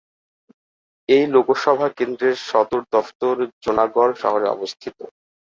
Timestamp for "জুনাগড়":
3.63-4.13